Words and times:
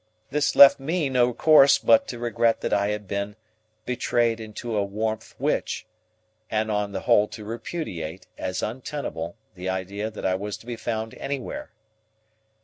This 0.31 0.55
left 0.55 0.79
me 0.79 1.09
no 1.09 1.31
course 1.31 1.77
but 1.77 2.07
to 2.07 2.17
regret 2.17 2.61
that 2.61 2.73
I 2.73 2.87
had 2.87 3.07
been 3.07 3.35
"betrayed 3.85 4.39
into 4.39 4.75
a 4.75 4.83
warmth 4.83 5.35
which," 5.37 5.85
and 6.49 6.71
on 6.71 6.91
the 6.91 7.01
whole 7.01 7.27
to 7.27 7.45
repudiate, 7.45 8.25
as 8.35 8.63
untenable, 8.63 9.35
the 9.53 9.69
idea 9.69 10.09
that 10.09 10.25
I 10.25 10.33
was 10.33 10.57
to 10.57 10.65
be 10.65 10.75
found 10.75 11.13
anywhere. 11.19 11.69